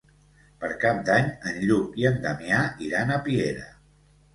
[0.63, 3.73] Per Cap d'Any en Lluc i en Damià iran a Piera.